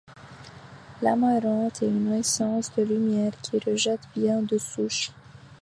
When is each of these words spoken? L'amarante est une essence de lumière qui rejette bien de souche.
L'amarante 1.03 1.83
est 1.83 1.87
une 1.87 2.11
essence 2.13 2.73
de 2.73 2.81
lumière 2.81 3.39
qui 3.39 3.59
rejette 3.59 4.01
bien 4.15 4.41
de 4.41 4.57
souche. 4.57 5.11